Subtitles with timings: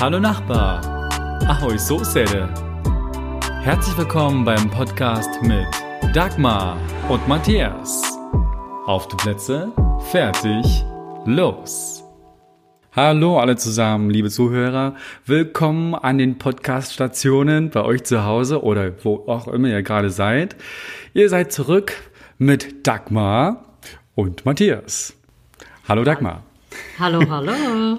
[0.00, 0.80] Hallo Nachbar.
[1.48, 2.48] Ahoi Sosede.
[3.62, 5.66] Herzlich willkommen beim Podcast mit
[6.14, 6.76] Dagmar
[7.08, 8.16] und Matthias.
[8.86, 9.72] Auf die Plätze,
[10.12, 10.84] fertig,
[11.26, 12.04] los.
[12.92, 14.94] Hallo alle zusammen, liebe Zuhörer.
[15.26, 20.54] Willkommen an den Podcast-Stationen bei euch zu Hause oder wo auch immer ihr gerade seid.
[21.12, 21.92] Ihr seid zurück
[22.38, 23.64] mit Dagmar
[24.14, 25.14] und Matthias.
[25.88, 26.44] Hallo Dagmar.
[27.00, 27.98] Hallo, hallo.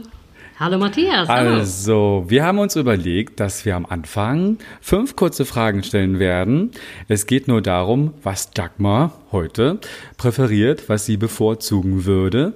[0.59, 1.29] Hallo Matthias.
[1.29, 6.71] Also, wir haben uns überlegt, dass wir am Anfang fünf kurze Fragen stellen werden.
[7.07, 9.79] Es geht nur darum, was Dagmar heute
[10.17, 12.55] präferiert, was sie bevorzugen würde.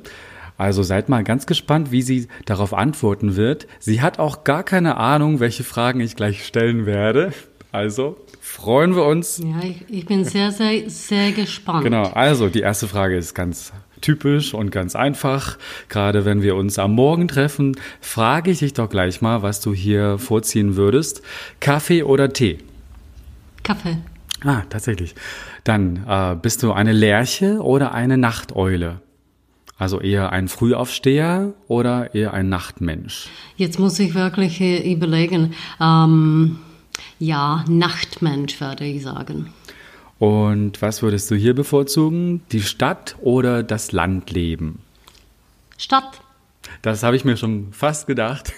[0.58, 3.68] Also seid mal ganz gespannt, wie sie darauf antworten wird.
[3.80, 7.32] Sie hat auch gar keine Ahnung, welche Fragen ich gleich stellen werde.
[7.72, 9.38] Also freuen wir uns.
[9.38, 11.86] Ja, ich, ich bin sehr, sehr, sehr gespannt.
[11.86, 13.72] Genau, also die erste Frage ist ganz
[14.04, 15.58] typisch und ganz einfach.
[15.90, 19.74] Gerade wenn wir uns am Morgen treffen, frage ich dich doch gleich mal, was du
[19.74, 21.22] hier vorziehen würdest.
[21.60, 22.60] Kaffee oder Tee?
[23.64, 23.98] Kaffee.
[24.44, 25.16] Ah, tatsächlich.
[25.64, 29.02] Dann äh, bist du eine Lerche oder eine Nachteule?
[29.78, 33.28] Also eher ein Frühaufsteher oder eher ein Nachtmensch?
[33.58, 35.54] Jetzt muss ich wirklich äh, überlegen.
[35.82, 36.60] Ähm,
[37.20, 39.52] ja, Nachtmensch würde ich sagen.
[40.20, 42.42] Und was würdest du hier bevorzugen?
[42.52, 44.80] Die Stadt oder das Landleben?
[45.78, 46.22] Stadt.
[46.82, 48.54] Das habe ich mir schon fast gedacht.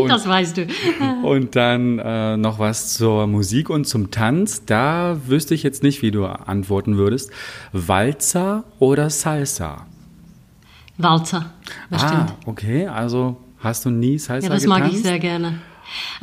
[0.00, 0.66] und, das weißt du.
[1.22, 4.64] und dann äh, noch was zur Musik und zum Tanz.
[4.64, 7.30] Da wüsste ich jetzt nicht, wie du antworten würdest.
[7.72, 9.86] Walzer oder Salsa?
[10.96, 11.52] Walzer,
[11.90, 12.12] bestimmt.
[12.12, 12.88] Ah, okay.
[12.88, 14.82] Also hast du nie Salsa Ja, das getanzt?
[14.84, 15.60] mag ich sehr gerne.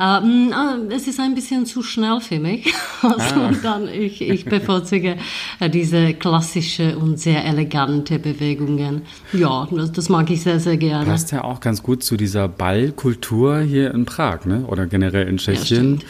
[0.00, 0.52] Ähm,
[0.90, 2.72] äh, es ist ein bisschen zu schnell für mich.
[3.02, 3.52] Also ah.
[3.62, 5.16] dann ich, ich bevorzuge
[5.60, 9.02] äh, diese klassische und sehr elegante Bewegungen.
[9.32, 11.04] Ja, das, das, mag ich sehr, sehr gerne.
[11.06, 14.64] Passt ja auch ganz gut zu dieser Ballkultur hier in Prag, ne?
[14.66, 15.98] Oder generell in Tschechien.
[15.98, 16.06] Ja,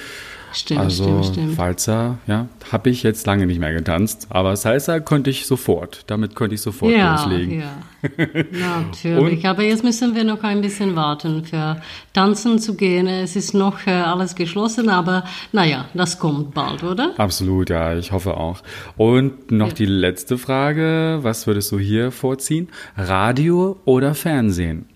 [0.56, 1.58] Stimmt, also stimmt, stimmt.
[1.58, 6.04] Walzer, ja, habe ich jetzt lange nicht mehr getanzt, aber Salsa konnte ich sofort.
[6.06, 7.60] Damit konnte ich sofort ja, loslegen.
[7.60, 7.76] Ja,
[8.80, 9.46] natürlich.
[9.46, 11.82] aber jetzt müssen wir noch ein bisschen warten, für
[12.14, 13.06] tanzen zu gehen.
[13.06, 17.12] Es ist noch äh, alles geschlossen, aber naja, das kommt bald, oder?
[17.18, 18.62] Absolut, ja, ich hoffe auch.
[18.96, 19.74] Und noch ja.
[19.74, 22.68] die letzte Frage, was würdest du hier vorziehen?
[22.96, 24.86] Radio oder Fernsehen?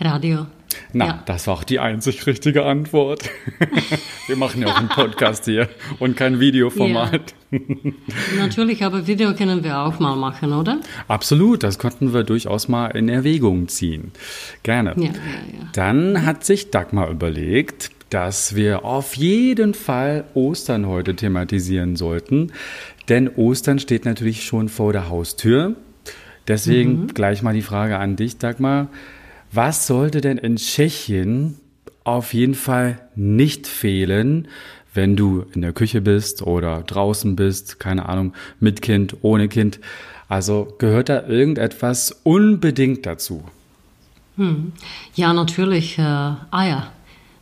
[0.00, 0.46] Radio.
[0.92, 1.22] Na, ja.
[1.26, 3.28] das war auch die einzig richtige Antwort.
[4.26, 5.68] Wir machen ja auch einen Podcast hier
[5.98, 7.34] und kein Videoformat.
[7.50, 7.58] Ja.
[8.38, 10.80] Natürlich, aber Video können wir auch mal machen, oder?
[11.08, 14.12] Absolut, das konnten wir durchaus mal in Erwägung ziehen.
[14.62, 14.94] Gerne.
[14.96, 15.10] Ja,
[15.74, 22.52] Dann hat sich Dagmar überlegt, dass wir auf jeden Fall Ostern heute thematisieren sollten.
[23.08, 25.76] Denn Ostern steht natürlich schon vor der Haustür.
[26.48, 27.06] Deswegen mhm.
[27.08, 28.88] gleich mal die Frage an dich, Dagmar.
[29.54, 31.58] Was sollte denn in Tschechien
[32.04, 34.48] auf jeden Fall nicht fehlen,
[34.94, 39.78] wenn du in der Küche bist oder draußen bist, keine Ahnung, mit Kind, ohne Kind?
[40.26, 43.44] Also gehört da irgendetwas unbedingt dazu?
[44.36, 44.72] Hm.
[45.14, 46.02] Ja, natürlich äh,
[46.50, 46.90] Eier.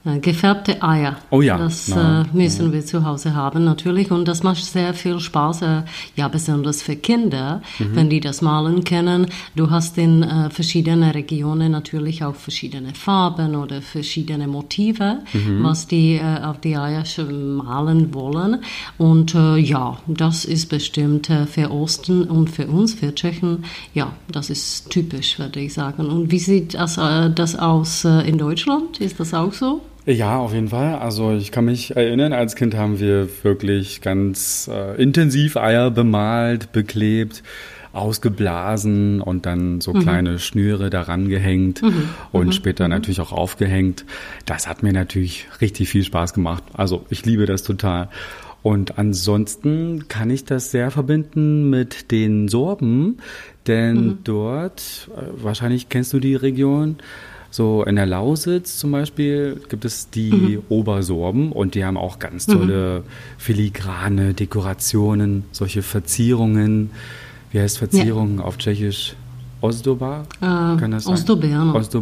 [0.03, 1.17] Äh, gefärbte Eier.
[1.29, 1.59] Oh ja.
[1.59, 2.73] Das äh, müssen ja.
[2.73, 5.83] wir zu Hause haben natürlich und das macht sehr viel Spaß, äh,
[6.17, 7.97] ja besonders für Kinder, mhm.
[7.97, 9.27] wenn die das malen können.
[9.57, 15.65] Du hast in äh, verschiedenen Regionen natürlich auch verschiedene Farben oder verschiedene Motive, mhm.
[15.65, 18.63] was die äh, auf die Eier malen wollen.
[18.97, 24.49] Und äh, ja, das ist bestimmt für Osten und für uns, für Tschechen, ja, das
[24.49, 26.09] ist typisch, würde ich sagen.
[26.09, 28.99] Und wie sieht das, das aus in Deutschland?
[29.01, 29.83] Ist das auch so?
[30.07, 30.95] Ja, auf jeden Fall.
[30.95, 36.73] Also ich kann mich erinnern, als Kind haben wir wirklich ganz äh, intensiv Eier bemalt,
[36.73, 37.43] beklebt,
[37.93, 40.01] ausgeblasen und dann so mhm.
[40.01, 42.09] kleine Schnüre daran gehängt mhm.
[42.33, 42.53] und mhm.
[42.53, 42.91] später mhm.
[42.91, 44.05] natürlich auch aufgehängt.
[44.47, 46.63] Das hat mir natürlich richtig viel Spaß gemacht.
[46.73, 48.09] Also ich liebe das total.
[48.63, 53.19] Und ansonsten kann ich das sehr verbinden mit den Sorben,
[53.67, 54.19] denn mhm.
[54.25, 56.97] dort, äh, wahrscheinlich kennst du die Region,
[57.51, 60.63] so in der Lausitz zum Beispiel gibt es die mhm.
[60.69, 63.11] Obersorben und die haben auch ganz tolle mhm.
[63.39, 66.91] filigrane Dekorationen, solche Verzierungen.
[67.51, 68.45] Wie heißt Verzierungen ja.
[68.45, 69.17] auf Tschechisch?
[69.61, 70.23] Ozdoba?
[70.41, 71.15] Äh, Kann das sein?
[71.15, 71.49] Ozdobi.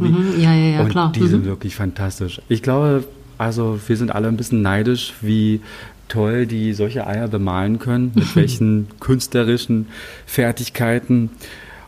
[0.08, 0.40] Mhm.
[0.40, 1.12] Ja, ja, ja, und klar.
[1.12, 1.48] Die sind mhm.
[1.48, 2.40] wirklich fantastisch.
[2.48, 3.04] Ich glaube,
[3.38, 5.60] also wir sind alle ein bisschen neidisch, wie
[6.08, 9.86] toll die solche Eier bemalen können, mit welchen künstlerischen
[10.26, 11.30] Fertigkeiten.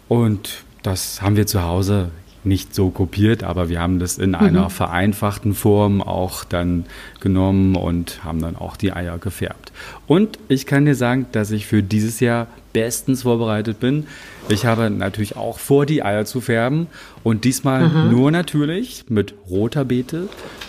[0.08, 2.10] Und das haben wir zu Hause
[2.44, 4.70] nicht so kopiert, aber wir haben das in einer mhm.
[4.70, 6.86] vereinfachten Form auch dann
[7.20, 9.72] genommen und haben dann auch die Eier gefärbt.
[10.06, 14.06] Und ich kann dir sagen, dass ich für dieses Jahr bestens vorbereitet bin.
[14.48, 16.86] Ich habe natürlich auch vor, die Eier zu färben
[17.22, 18.10] und diesmal mhm.
[18.10, 20.28] nur natürlich mit roter Beete,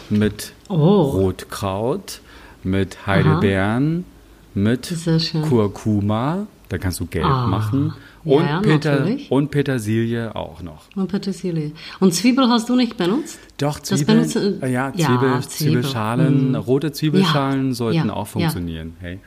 [0.09, 1.01] mit oh.
[1.01, 2.21] Rotkraut,
[2.63, 4.03] mit Heidelbeeren,
[4.55, 4.61] Aha.
[4.61, 4.93] mit
[5.47, 7.47] Kurkuma, da kannst du gelb ah.
[7.47, 10.83] machen und, ja, Peter, und Petersilie auch noch.
[10.95, 11.71] Und Petersilie.
[11.99, 13.39] Und Zwiebel hast du nicht benutzt?
[13.57, 15.41] Doch, Zwiebeln, äh, ja, Zwiebel, ja, Zwiebel.
[15.49, 16.55] Zwiebelschalen, mm.
[16.55, 18.95] rote Zwiebelschalen sollten auch funktionieren.
[18.99, 19.19] Hey.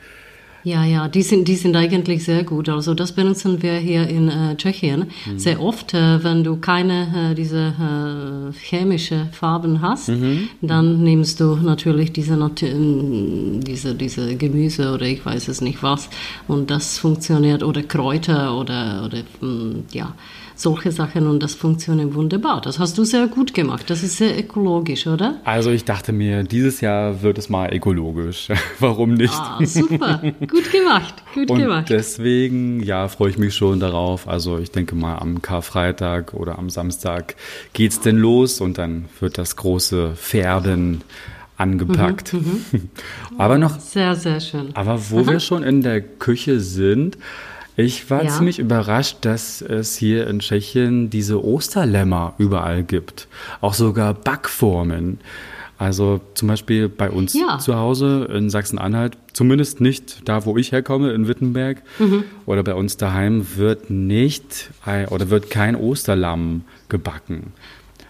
[0.65, 2.69] Ja, ja, die sind, die sind eigentlich sehr gut.
[2.69, 5.37] Also das benutzen wir hier in äh, Tschechien mhm.
[5.37, 5.93] sehr oft.
[5.93, 10.49] Äh, wenn du keine äh, diese äh, chemische Farben hast, mhm.
[10.61, 16.09] dann nimmst du natürlich diese, diese, diese Gemüse oder ich weiß es nicht was
[16.47, 20.15] und das funktioniert oder Kräuter oder, oder mm, ja
[20.55, 22.61] solche Sachen und das funktioniert wunderbar.
[22.61, 23.89] Das hast du sehr gut gemacht.
[23.89, 25.39] Das ist sehr ökologisch, oder?
[25.43, 28.49] Also ich dachte mir, dieses Jahr wird es mal ökologisch.
[28.79, 29.33] Warum nicht?
[29.33, 30.21] Ah, super.
[30.39, 31.23] Gut gemacht.
[31.33, 31.89] Gut und gemacht.
[31.89, 34.27] Deswegen, ja, freue ich mich schon darauf.
[34.27, 37.35] Also ich denke mal am Karfreitag oder am Samstag
[37.73, 41.03] geht es denn los und dann wird das große Färben
[41.57, 42.33] angepackt.
[42.33, 42.89] Mhm, mhm.
[43.37, 43.79] aber noch.
[43.79, 44.75] Sehr, sehr schön.
[44.75, 45.31] Aber wo Aha.
[45.31, 47.17] wir schon in der Küche sind,
[47.77, 48.29] ich war ja.
[48.29, 53.27] ziemlich überrascht, dass es hier in Tschechien diese Osterlämmer überall gibt.
[53.61, 55.19] Auch sogar Backformen.
[55.77, 57.59] Also zum Beispiel bei uns ja.
[57.59, 62.23] zu Hause in Sachsen-Anhalt, zumindest nicht da, wo ich herkomme, in Wittenberg mhm.
[62.45, 64.69] oder bei uns daheim, wird nicht
[65.09, 67.51] oder wird kein Osterlamm gebacken.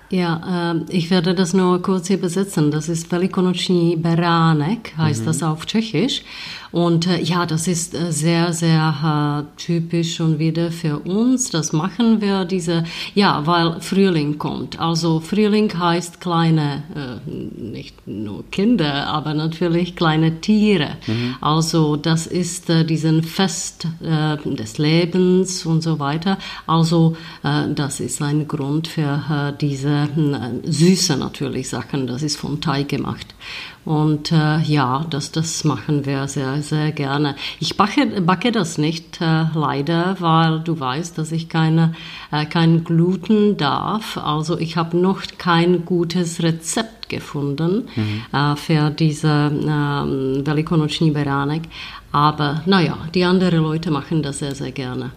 [0.09, 2.69] Ja, äh, ich werde das nur kurz übersetzen.
[2.69, 5.25] Das ist Velikonoční beránek, heißt mhm.
[5.25, 6.23] das auf Tschechisch.
[6.75, 11.49] Und äh, ja, das ist äh, sehr, sehr äh, typisch schon wieder für uns.
[11.49, 12.83] Das machen wir diese,
[13.13, 14.77] ja, weil Frühling kommt.
[14.77, 20.97] Also Frühling heißt kleine, äh, nicht nur Kinder, aber natürlich kleine Tiere.
[21.07, 21.35] Mhm.
[21.39, 26.37] Also das ist äh, diesen Fest äh, des Lebens und so weiter.
[26.67, 30.09] Also das ist ein Grund für diese
[30.63, 32.07] süße natürlich Sachen.
[32.07, 33.34] Das ist vom Teig gemacht.
[33.85, 37.35] Und äh, ja, das, das machen wir sehr, sehr gerne.
[37.59, 41.93] Ich backe, backe das nicht äh, leider, weil du weißt, dass ich keine,
[42.31, 44.17] äh, kein Gluten darf.
[44.17, 48.21] Also ich habe noch kein gutes Rezept gefunden mhm.
[48.33, 49.51] äh, für diese
[50.45, 51.63] Velikonoční Beranek.
[52.11, 55.11] Aber naja, die anderen Leute machen das sehr, sehr gerne.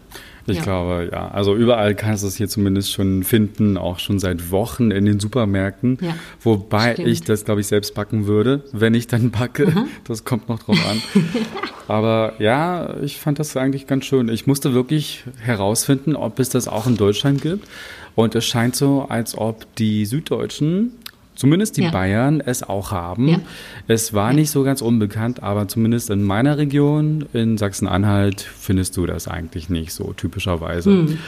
[0.49, 0.63] Ich ja.
[0.63, 1.29] glaube, ja.
[1.29, 5.21] Also überall kannst du es hier zumindest schon finden, auch schon seit Wochen in den
[5.21, 5.99] Supermärkten.
[6.01, 7.09] Ja, Wobei stimmt.
[7.09, 9.67] ich das, glaube ich, selbst backen würde, wenn ich dann backe.
[9.67, 9.89] Mhm.
[10.05, 11.03] Das kommt noch drauf an.
[11.89, 14.29] Aber ja, ich fand das eigentlich ganz schön.
[14.29, 17.67] Ich musste wirklich herausfinden, ob es das auch in Deutschland gibt.
[18.15, 20.93] Und es scheint so, als ob die Süddeutschen
[21.39, 21.91] Zumindest die ja.
[21.93, 23.29] Bayern es auch haben.
[23.29, 23.41] Ja.
[23.87, 24.35] Es war ja.
[24.35, 29.69] nicht so ganz unbekannt, aber zumindest in meiner Region, in Sachsen-Anhalt, findest du das eigentlich
[29.69, 30.91] nicht so typischerweise.
[30.91, 31.19] Hm.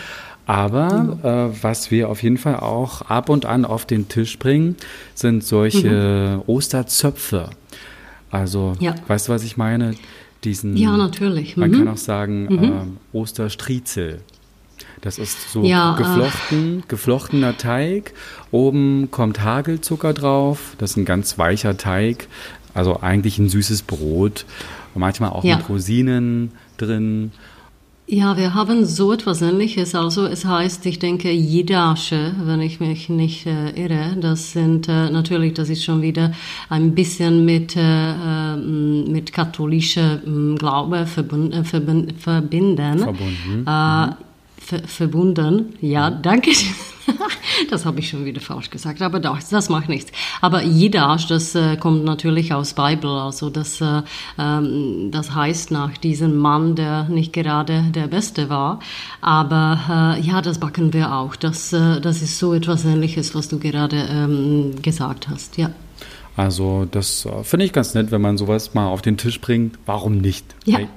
[0.47, 4.75] Aber äh, was wir auf jeden Fall auch ab und an auf den Tisch bringen,
[5.15, 6.43] sind solche mhm.
[6.53, 7.51] Osterzöpfe.
[8.33, 8.75] Also,
[9.07, 9.95] weißt du, was ich meine?
[10.43, 11.57] Diesen, ja, natürlich.
[11.57, 11.89] Man kann mhm.
[11.89, 12.65] auch sagen mhm.
[12.65, 14.23] äh, Osterstriezel.
[15.01, 18.13] Das ist so ja, geflochten, äh, geflochtener Teig.
[18.51, 20.75] Oben kommt Hagelzucker drauf.
[20.79, 22.29] Das ist ein ganz weicher Teig.
[22.75, 24.45] Also eigentlich ein süßes Brot.
[24.95, 25.57] Und manchmal auch ja.
[25.57, 27.33] mit Rosinen drin.
[28.07, 29.95] Ja, wir haben so etwas Ähnliches.
[29.95, 34.17] Also es heißt, ich denke, Jidasche, wenn ich mich nicht äh, irre.
[34.21, 36.33] Das sind äh, natürlich, das ist schon wieder
[36.69, 41.53] ein bisschen mit, äh, ähm, mit katholischem Glaube verbunden.
[41.53, 42.19] Äh, verbinden.
[42.19, 43.65] Verbunden.
[43.67, 44.15] Äh, mhm
[44.71, 45.75] ver verbunden.
[45.81, 46.53] Ja, danke.
[47.71, 50.13] das habe ich schon wieder falsch gesagt, aber doch, das macht nichts.
[50.41, 54.03] Aber Jiddisch, das äh, kommt natürlich aus Bibel, also das, äh,
[54.39, 58.79] ähm, das heißt nach diesem Mann, der nicht gerade der Beste war.
[59.21, 61.35] Aber äh, ja, das backen wir auch.
[61.37, 65.71] Das, äh, das ist so etwas Ähnliches, was du gerade ähm, gesagt hast, ja.
[66.37, 69.79] Also das äh, finde ich ganz nett, wenn man sowas mal auf den Tisch bringt.
[69.85, 70.47] Warum nicht?
[70.65, 70.77] Ja.
[70.77, 70.89] Okay.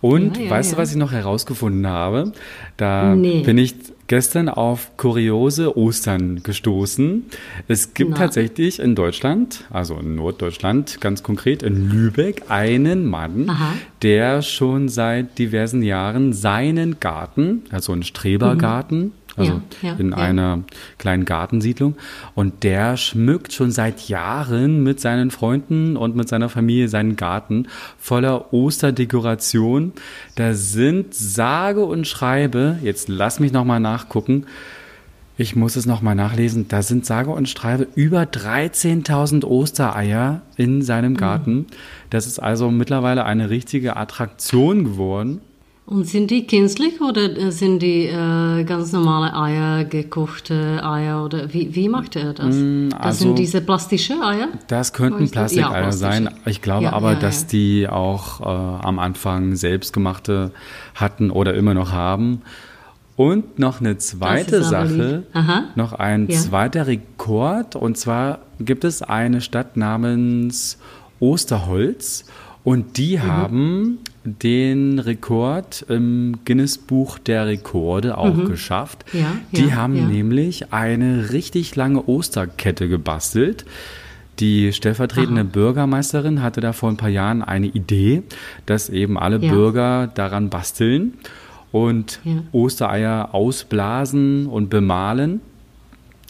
[0.00, 2.32] Und ja, ja, weißt du, was ich noch herausgefunden habe?
[2.76, 3.42] Da nee.
[3.42, 3.74] bin ich
[4.06, 7.24] gestern auf kuriose Ostern gestoßen.
[7.68, 8.16] Es gibt Na.
[8.16, 13.74] tatsächlich in Deutschland, also in Norddeutschland ganz konkret, in Lübeck, einen Mann, Aha.
[14.02, 20.10] der schon seit diversen Jahren seinen Garten, also einen Strebergarten, mhm also ja, ja, in
[20.10, 20.16] ja.
[20.16, 20.60] einer
[20.98, 21.96] kleinen Gartensiedlung.
[22.34, 27.68] Und der schmückt schon seit Jahren mit seinen Freunden und mit seiner Familie seinen Garten
[27.98, 29.92] voller Osterdekoration.
[30.34, 34.46] Da sind sage und schreibe, jetzt lass mich nochmal nachgucken,
[35.40, 36.66] Ich muss es nochmal nachlesen.
[36.66, 41.66] Da sind sage und schreibe über 13.000 Ostereier in seinem Garten.
[42.10, 45.40] Das ist also mittlerweile eine richtige Attraktion geworden.
[45.90, 51.74] Und sind die künstlich oder sind die äh, ganz normale Eier, gekochte Eier oder wie,
[51.74, 52.54] wie macht er das?
[52.54, 54.48] Mm, das also, sind diese plastische Eier?
[54.66, 56.28] Das könnten Plastikeier ja, sein.
[56.44, 60.50] Ich glaube ja, aber, ja, dass die auch äh, am Anfang selbstgemachte
[60.94, 62.42] hatten oder immer noch haben.
[63.16, 65.24] Und noch eine zweite Sache,
[65.74, 67.76] noch ein zweiter Rekord.
[67.76, 70.78] Und zwar gibt es eine Stadt namens
[71.18, 72.26] Osterholz
[72.64, 73.22] und die mhm.
[73.22, 78.46] haben den Rekord im Guinness Buch der Rekorde auch mhm.
[78.46, 79.04] geschafft.
[79.12, 80.04] Ja, die ja, haben ja.
[80.04, 83.64] nämlich eine richtig lange Osterkette gebastelt.
[84.40, 85.48] Die stellvertretende Aha.
[85.50, 88.22] Bürgermeisterin hatte da vor ein paar Jahren eine Idee,
[88.66, 91.14] dass eben alle Bürger daran basteln
[91.72, 92.20] und.
[92.52, 95.40] Ostereier ausblasen und bemalen.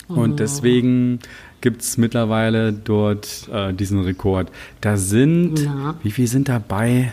[0.09, 0.15] Oh.
[0.15, 1.21] Und deswegen
[1.61, 4.51] gibt es mittlerweile dort äh, diesen Rekord.
[4.81, 5.95] Da sind, ja.
[6.03, 7.13] wie viel sind dabei?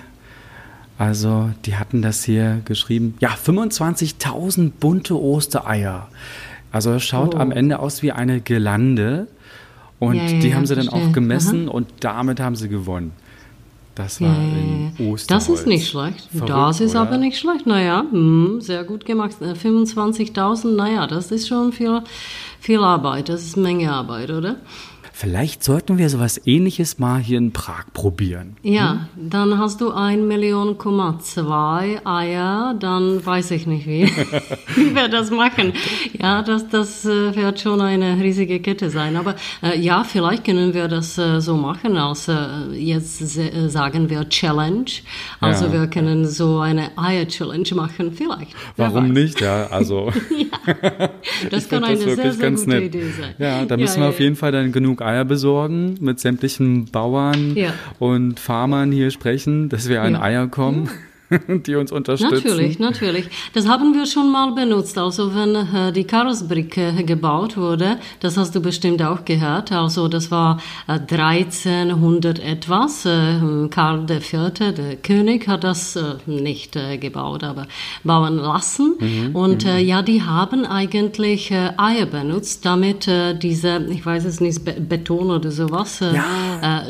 [0.98, 3.16] Also, die hatten das hier geschrieben.
[3.20, 6.08] Ja, 25.000 bunte Ostereier.
[6.72, 7.40] Also, es schaut oh.
[7.40, 9.28] am Ende aus wie eine Gelande.
[10.00, 11.76] Und ja, die haben sie dann auch gemessen Aha.
[11.76, 13.14] und damit haben sie gewonnen.
[13.96, 15.28] Das war in Osterholz.
[15.28, 16.28] Das ist nicht schlecht.
[16.30, 17.02] Verrückt, das ist oder?
[17.02, 17.66] aber nicht schlecht.
[17.66, 19.38] Naja, hm, sehr gut gemacht.
[19.40, 22.02] 25.000, äh, naja, das ist schon viel,
[22.66, 23.30] viel Arbeit.
[23.30, 24.58] Das ist Menge Arbeit, oder?
[25.18, 28.58] Vielleicht sollten wir sowas ähnliches mal hier in Prag probieren.
[28.64, 29.30] Ja, hm?
[29.30, 30.78] dann hast du ein Million,
[31.22, 34.12] zwei Eier, dann weiß ich nicht, wie,
[34.76, 35.72] wie wir das machen.
[36.22, 39.16] Ja, das, das äh, wird schon eine riesige Kette sein.
[39.16, 44.10] Aber äh, ja, vielleicht können wir das äh, so machen, als äh, jetzt äh, sagen
[44.10, 44.92] wir Challenge.
[45.40, 45.72] Also ja.
[45.72, 48.54] wir können so eine Eier-Challenge machen, vielleicht.
[48.76, 50.12] Warum nicht, ja, also.
[50.38, 51.10] ja,
[51.50, 52.84] das kann eine das sehr, sehr gute nett.
[52.84, 53.34] Idee sein.
[53.38, 57.56] Ja, da müssen ja, wir auf jeden Fall dann genug Eier besorgen, mit sämtlichen Bauern
[57.56, 57.74] ja.
[58.00, 60.22] und Farmern hier sprechen, dass wir an ja.
[60.22, 60.90] Eier kommen.
[61.48, 62.34] die uns unterstützen.
[62.36, 63.26] Natürlich, natürlich.
[63.54, 64.98] Das haben wir schon mal benutzt.
[64.98, 69.72] Also wenn äh, die Karlsbrücke gebaut wurde, das hast du bestimmt auch gehört.
[69.72, 73.06] Also das war äh, 1300 etwas.
[73.06, 77.68] Äh, Karl IV., der König, hat das äh, nicht äh, gebaut, aber
[78.04, 78.96] bauen lassen.
[79.00, 79.88] Mhm, Und äh, mhm.
[79.88, 83.10] ja, die haben eigentlich Eier benutzt, damit
[83.42, 86.84] diese, ich weiß es nicht, Beton oder sowas, ja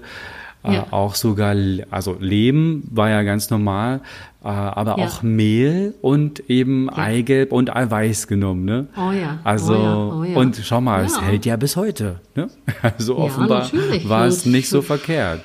[0.64, 0.88] äh, ja.
[0.92, 1.56] auch sogar,
[1.90, 4.02] also Lehm war ja ganz normal,
[4.44, 5.06] äh, aber ja.
[5.06, 6.98] auch Mehl und eben ja.
[6.98, 8.66] Eigelb und Eiweiß genommen.
[8.66, 8.88] Ne?
[8.98, 9.40] Oh ja.
[9.44, 12.20] Also, oh oh und schau mal, es hält ja bis heute.
[12.36, 12.50] Ne?
[12.82, 13.70] Also offenbar
[14.06, 15.42] war es nicht so verkehrt.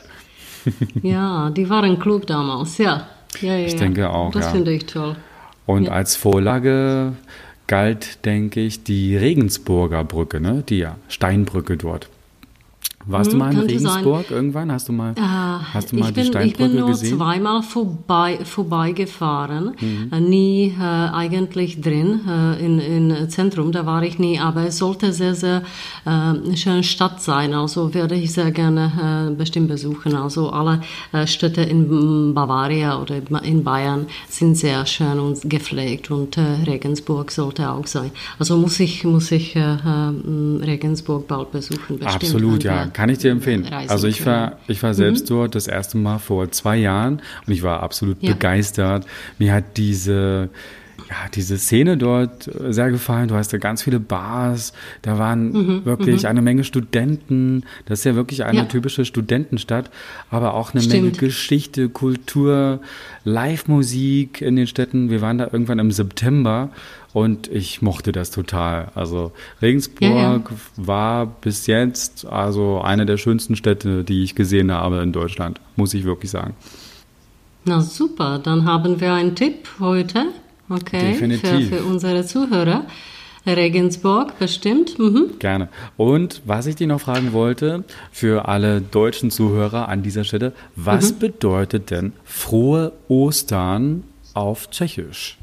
[1.03, 3.07] ja, die waren klug damals, ja.
[3.41, 4.33] ja, ich denke auch.
[4.33, 5.17] Das finde ich toll.
[5.67, 7.13] Und als Vorlage
[7.67, 10.63] galt, denke ich, die Regensburger Brücke, ne?
[10.69, 12.09] die Steinbrücke dort.
[13.09, 14.37] Warst hm, du mal in Regensburg sein.
[14.37, 14.73] irgendwann?
[14.73, 16.67] Hast du mal, äh, hast du mal die bin, Steinbrücke gesehen?
[16.67, 17.17] Ich bin nur gesehen?
[17.17, 20.11] zweimal vorbei, vorbeigefahren, mhm.
[20.13, 24.79] äh, nie äh, eigentlich drin äh, in, in Zentrum, da war ich nie, aber es
[24.79, 25.63] sollte sehr, sehr
[26.05, 30.17] äh, schöne Stadt sein, also werde ich sehr gerne äh, bestimmt besuchen.
[30.17, 30.81] Also alle
[31.13, 36.37] äh, Städte in Bavaria oder in Bayern sind sehr schön und gepflegt und
[36.67, 38.11] Regensburg sollte auch sein.
[38.39, 41.99] Also muss ich, muss ich Regensburg bald besuchen.
[41.99, 42.15] Bestimmt.
[42.15, 43.67] Absolut, ja kann ich dir empfehlen.
[43.89, 45.35] Also ich war, ich war selbst mhm.
[45.35, 48.33] dort das erste Mal vor zwei Jahren und ich war absolut ja.
[48.33, 49.05] begeistert.
[49.39, 50.49] Mir hat diese
[51.11, 53.29] ja, diese Szene dort sehr gefallen.
[53.29, 54.73] Du hast ja ganz viele Bars,
[55.03, 56.29] da waren mhm, wirklich mhm.
[56.29, 57.65] eine Menge Studenten.
[57.85, 58.65] Das ist ja wirklich eine ja.
[58.65, 59.91] typische Studentenstadt,
[60.31, 61.05] aber auch eine Stimmt.
[61.05, 62.81] Menge Geschichte, Kultur,
[63.25, 65.11] Live-Musik in den Städten.
[65.11, 66.71] Wir waren da irgendwann im September
[67.17, 68.89] und ich mochte das total.
[68.95, 69.33] Also
[69.63, 70.43] Regensburg ja, ja.
[70.77, 75.95] war bis jetzt also eine der schönsten Städte, die ich gesehen habe in Deutschland, muss
[75.95, 76.55] ich wirklich sagen.
[77.65, 80.27] Na super, dann haben wir einen Tipp heute,
[80.69, 81.71] okay, Definitiv.
[81.71, 82.85] Für, für unsere Zuhörer.
[83.47, 84.99] Regensburg, bestimmt.
[84.99, 85.39] Mhm.
[85.39, 85.71] Gerne.
[85.97, 91.13] Und was ich dir noch fragen wollte, für alle deutschen Zuhörer an dieser Stelle, was
[91.15, 91.19] mhm.
[91.21, 94.03] bedeutet denn frohe Ostern
[94.35, 95.39] auf Tschechisch?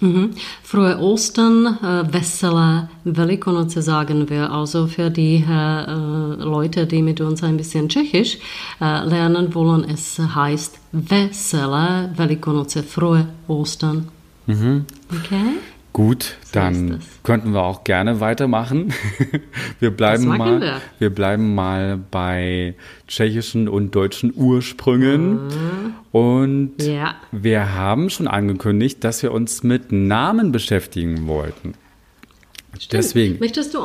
[0.00, 0.30] Mhm.
[0.62, 4.52] Frohe Ostern, äh, Wessele Velikonoce sagen wir.
[4.52, 8.38] Also für die äh, äh, Leute, die mit uns ein bisschen Tschechisch
[8.80, 14.08] äh, lernen wollen, es heißt Wessele Velikonoce, frohe Ostern.
[14.46, 14.84] Mhm.
[15.10, 15.58] Okay?
[15.98, 18.94] Gut, dann könnten wir auch gerne weitermachen.
[19.80, 20.80] wir bleiben mal, wir.
[21.00, 21.10] wir.
[21.10, 22.76] bleiben mal bei
[23.08, 25.48] tschechischen und deutschen Ursprüngen.
[25.48, 25.94] Mhm.
[26.12, 27.16] Und ja.
[27.32, 31.74] wir haben schon angekündigt, dass wir uns mit Namen beschäftigen wollten.
[32.78, 32.92] Stimmt.
[32.92, 33.38] Deswegen.
[33.40, 33.80] Möchtest du,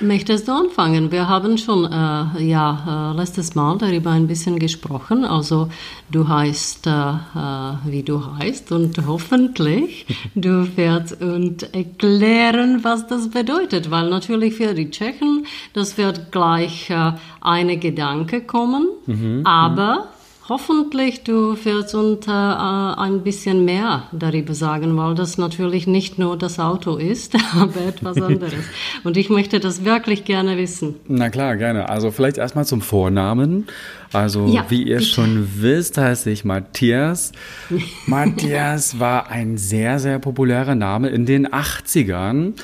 [0.00, 1.10] möchtest du anfangen?
[1.10, 5.24] Wir haben schon äh, ja, äh, letztes Mal darüber ein bisschen gesprochen.
[5.24, 5.68] Also
[6.10, 13.28] du heißt, äh, äh wie du heißt und hoffentlich du wirst uns erklären, was das
[13.30, 13.90] bedeutet.
[13.90, 20.08] Weil natürlich für die Tschechen, das wird gleich äh, eine Gedanke kommen, mhm, aber
[20.48, 26.38] Hoffentlich du wirst uns äh, ein bisschen mehr darüber sagen, weil das natürlich nicht nur
[26.38, 28.64] das Auto ist, aber etwas anderes.
[29.04, 30.94] Und ich möchte das wirklich gerne wissen.
[31.06, 31.90] Na klar, gerne.
[31.90, 33.66] Also vielleicht erstmal zum Vornamen.
[34.14, 35.10] Also ja, wie ihr bitte.
[35.10, 37.32] schon wisst, heiße ich Matthias.
[38.06, 42.54] Matthias war ein sehr, sehr populärer Name in den 80ern.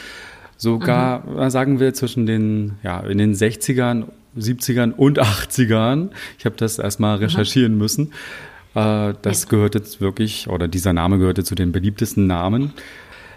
[0.56, 1.50] Sogar, Aha.
[1.50, 4.04] sagen wir, zwischen den, ja, in den 60ern
[4.38, 6.10] 70ern und 80ern.
[6.38, 8.12] Ich habe das erstmal recherchieren müssen.
[8.74, 9.48] Äh, das ja.
[9.48, 12.72] gehörte wirklich, oder dieser Name gehörte zu den beliebtesten Namen.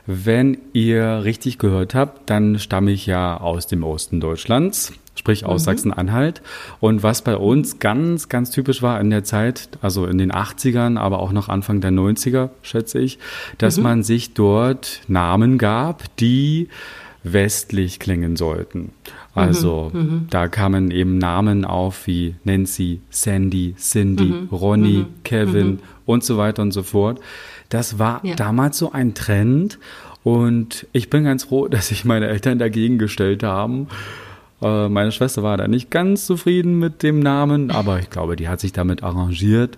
[0.06, 5.64] Wenn ihr richtig gehört habt, dann stamme ich ja aus dem Osten Deutschlands, sprich aus
[5.64, 5.66] mhm.
[5.66, 6.42] Sachsen-Anhalt.
[6.80, 10.98] Und was bei uns ganz, ganz typisch war in der Zeit, also in den 80ern,
[10.98, 13.20] aber auch noch Anfang der 90er, schätze ich,
[13.58, 13.84] dass mhm.
[13.84, 16.70] man sich dort Namen gab, die
[17.24, 18.92] westlich klingen sollten.
[19.34, 25.06] Also mhm, mhm, da kamen eben Namen auf wie Nancy, Sandy, Cindy, mhm, Ronny, mhm,
[25.24, 25.80] Kevin mhm.
[26.06, 27.20] und so weiter und so fort.
[27.70, 28.36] Das war ja.
[28.36, 29.78] damals so ein Trend
[30.24, 33.88] und ich bin ganz froh, dass sich meine Eltern dagegen gestellt haben.
[34.62, 38.48] Äh, meine Schwester war da nicht ganz zufrieden mit dem Namen, aber ich glaube, die
[38.48, 39.78] hat sich damit arrangiert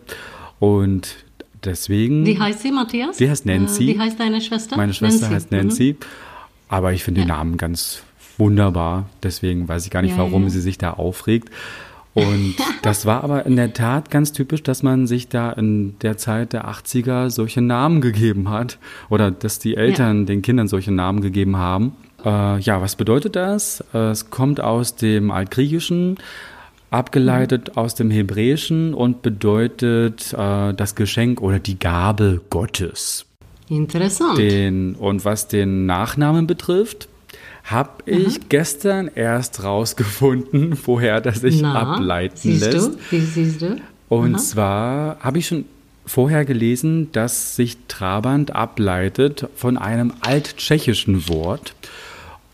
[0.60, 1.18] und
[1.66, 2.26] deswegen.
[2.26, 3.18] Wie heißt sie, Matthias?
[3.18, 3.92] Die heißt Nancy.
[3.92, 4.78] Äh, wie heißt deine Schwester?
[4.78, 5.36] Meine Schwester Nancy.
[5.36, 5.98] heißt Nancy.
[6.70, 7.26] Aber ich finde ja.
[7.26, 8.04] den Namen ganz
[8.38, 9.10] wunderbar.
[9.22, 10.50] Deswegen weiß ich gar nicht, ja, warum ja.
[10.50, 11.50] sie sich da aufregt.
[12.14, 16.18] Und das war aber in der Tat ganz typisch, dass man sich da in der
[16.18, 18.78] Zeit der 80er solche Namen gegeben hat
[19.10, 20.26] oder dass die Eltern ja.
[20.26, 21.94] den Kindern solche Namen gegeben haben.
[22.24, 23.84] Äh, ja, was bedeutet das?
[23.94, 26.18] Es kommt aus dem Altgriechischen,
[26.92, 27.78] abgeleitet mhm.
[27.78, 33.26] aus dem Hebräischen und bedeutet äh, das Geschenk oder die Gabe Gottes.
[33.70, 34.38] Interessant.
[34.38, 37.08] Den, und was den Nachnamen betrifft,
[37.64, 38.46] habe ich Aha.
[38.50, 42.88] gestern erst rausgefunden, woher das sich Na, ableiten siehst lässt.
[42.88, 42.98] Du?
[43.12, 43.80] Wie siehst du?
[44.10, 44.42] Und Aha.
[44.42, 45.66] zwar habe ich schon
[46.06, 51.76] vorher gelesen, dass sich Trabant ableitet von einem alttschechischen Wort,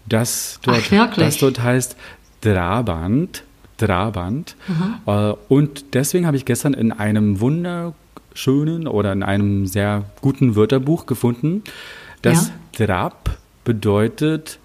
[0.08, 1.96] das dort, Ach, das dort heißt.
[2.42, 3.44] Drabant.
[5.06, 5.32] Aha.
[5.32, 7.40] Äh, und deswegen habe ich gestern in einem
[8.36, 11.64] wunderschönen oder in einem sehr guten Wörterbuch gefunden,
[12.22, 12.86] dass ja.
[12.86, 14.60] Drab bedeutet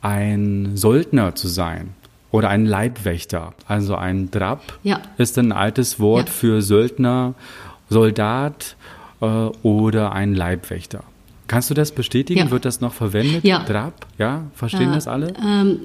[0.00, 1.94] ein Söldner zu sein
[2.30, 3.52] oder ein Leibwächter.
[3.66, 5.00] Also ein Drab ja.
[5.18, 6.32] ist ein altes Wort ja.
[6.32, 7.34] für Söldner,
[7.88, 8.76] Soldat
[9.20, 11.02] äh, oder ein Leibwächter.
[11.48, 12.40] Kannst du das bestätigen?
[12.40, 12.50] Ja.
[12.50, 13.44] Wird das noch verwendet?
[13.44, 13.64] Ja.
[13.64, 14.06] Drab?
[14.18, 14.44] Ja?
[14.54, 15.32] Verstehen äh, das alle?
[15.42, 15.80] Ähm,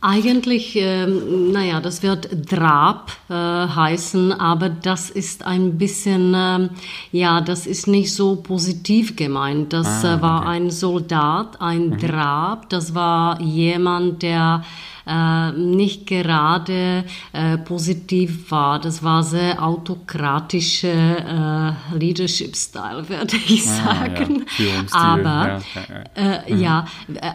[0.00, 6.70] eigentlich, ähm, naja, das wird Drab äh, heißen, aber das ist ein bisschen, ähm,
[7.10, 9.72] ja, das ist nicht so positiv gemeint.
[9.72, 10.48] Das ah, äh, war okay.
[10.50, 11.98] ein Soldat, ein mhm.
[11.98, 14.62] Drab, das war jemand, der
[15.08, 18.78] äh, nicht gerade äh, positiv war.
[18.78, 24.44] Das war sehr autokratische äh, Leadership-Style, würde ich sagen.
[24.48, 24.82] Ah, ja.
[24.92, 25.60] Aber
[26.16, 26.60] ja, ja, mhm.
[26.60, 26.86] ja,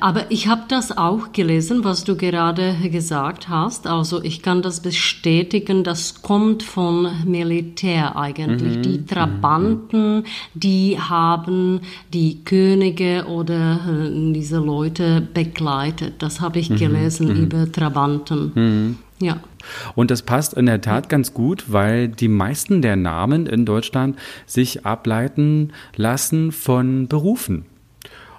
[0.02, 3.88] aber ich habe das auch gelesen, was du gerade gesagt hast.
[3.88, 5.84] Also ich kann das bestätigen.
[5.84, 8.78] Das kommt von Militär eigentlich.
[8.78, 8.82] Mhm.
[8.84, 9.08] Die mhm.
[9.08, 10.24] Trabanten, mhm.
[10.54, 11.82] die haben
[12.14, 16.22] die Könige oder äh, diese Leute begleitet.
[16.22, 16.78] Das habe ich mhm.
[16.78, 17.34] gelesen mhm.
[17.64, 18.52] Über Trabanten.
[18.56, 18.98] Mhm.
[19.20, 19.38] Ja.
[19.96, 24.18] Und das passt in der Tat ganz gut, weil die meisten der Namen in Deutschland
[24.46, 27.66] sich ableiten lassen von Berufen.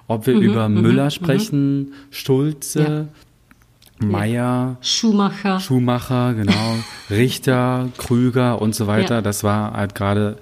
[0.07, 1.11] Ob wir mhm, über mhm, Müller mhm.
[1.11, 3.07] sprechen, Schulze,
[3.99, 4.07] ja.
[4.07, 5.59] Meier, Schumacher.
[5.59, 6.75] Schumacher, genau,
[7.09, 9.15] Richter, Krüger und so weiter.
[9.15, 9.21] Ja.
[9.21, 10.37] Das war halt gerade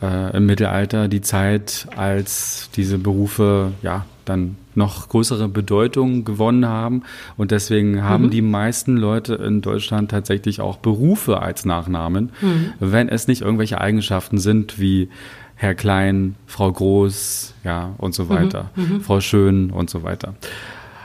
[0.00, 7.02] äh, im Mittelalter die Zeit, als diese Berufe ja dann noch größere Bedeutung gewonnen haben.
[7.36, 8.30] Und deswegen haben mhm.
[8.30, 12.72] die meisten Leute in Deutschland tatsächlich auch Berufe als Nachnamen, mhm.
[12.80, 15.08] wenn es nicht irgendwelche Eigenschaften sind wie
[15.56, 20.34] Herr Klein, Frau Groß, ja, und so weiter, mhm, Frau Schön und so weiter.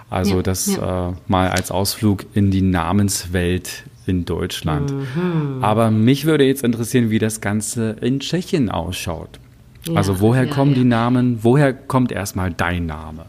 [0.09, 1.09] Also ja, das ja.
[1.09, 4.91] Äh, mal als Ausflug in die Namenswelt in Deutschland.
[4.91, 5.63] Mhm.
[5.63, 9.39] Aber mich würde jetzt interessieren, wie das Ganze in Tschechien ausschaut.
[9.87, 11.39] Ja, also woher kommen die Namen?
[11.41, 13.25] Woher kommt erstmal dein Name?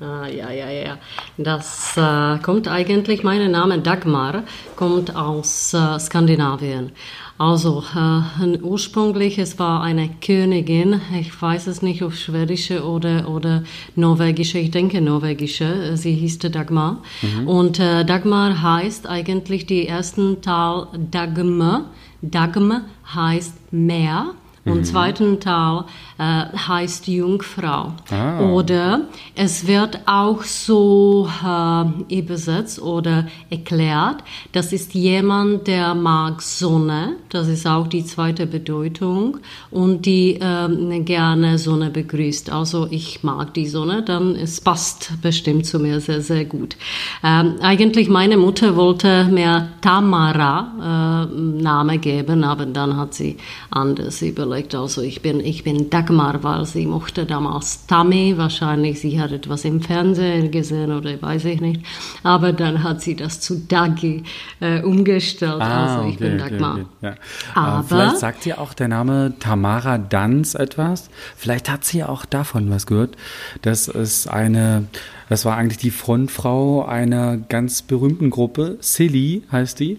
[0.00, 0.98] Ah, ja, ja, ja.
[1.38, 4.42] Das äh, kommt eigentlich, mein Name Dagmar
[4.74, 6.90] kommt aus äh, Skandinavien.
[7.38, 13.62] Also äh, ursprünglich, es war eine Königin, ich weiß es nicht, ob schwedische oder, oder
[13.94, 17.02] norwegische, ich denke norwegische, sie hieß Dagmar.
[17.22, 17.48] Mhm.
[17.48, 21.86] Und äh, Dagmar heißt eigentlich die ersten Teil Dagme.
[22.20, 22.82] Dagme
[23.14, 24.34] heißt Meer
[24.64, 24.84] und mhm.
[24.84, 25.84] zweiten Teil
[26.18, 27.92] äh, heißt Jungfrau.
[28.10, 28.40] Ah.
[28.40, 29.02] Oder
[29.34, 34.22] es wird auch so äh, übersetzt oder erklärt,
[34.52, 39.38] das ist jemand, der mag Sonne, das ist auch die zweite Bedeutung,
[39.70, 42.50] und die äh, gerne Sonne begrüßt.
[42.50, 46.76] Also ich mag die Sonne, dann es passt bestimmt zu mir sehr, sehr gut.
[47.22, 53.36] Ähm, eigentlich meine Mutter wollte mir Tamara äh, Name geben, aber dann hat sie
[53.70, 54.74] anders überlegt überlegt.
[54.74, 58.34] Also ich bin, ich bin Dagmar, weil sie mochte damals Tammy.
[58.36, 61.82] Wahrscheinlich sie hat etwas im Fernsehen gesehen oder weiß ich nicht.
[62.22, 64.24] Aber dann hat sie das zu Dagi
[64.60, 65.60] äh, umgestellt.
[65.60, 66.74] Ah, also ich okay, bin Dagmar.
[66.74, 67.06] Okay, okay.
[67.06, 67.14] Ja.
[67.54, 71.10] Aber vielleicht sagt ihr auch der Name Tamara Danz etwas.
[71.36, 73.16] Vielleicht hat sie auch davon was gehört.
[73.62, 74.84] Das ist eine
[75.30, 78.76] das war eigentlich die Frontfrau einer ganz berühmten Gruppe.
[78.80, 79.98] Silly heißt die.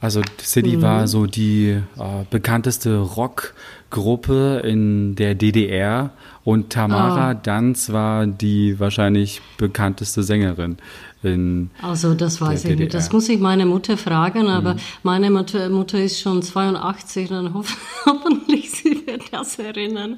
[0.00, 0.82] Also Silly mhm.
[0.82, 3.54] war so die äh, bekannteste Rock-
[3.90, 6.10] Gruppe in der DDR
[6.44, 7.40] und Tamara oh.
[7.42, 10.76] Danz war die wahrscheinlich bekanntlich Sängerin
[11.22, 12.94] in Also das weiß ich nicht.
[12.94, 14.80] Das muss ich meine Mutter fragen, aber mhm.
[15.02, 20.16] meine Mutter, Mutter ist schon 82, dann hoff, hoffentlich sie wird das erinnern.